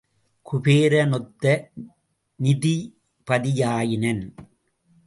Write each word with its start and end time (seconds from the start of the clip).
குபேர 0.45 1.05
னொத்த 1.05 1.43
நிதிபதியாயினன். 2.39 4.23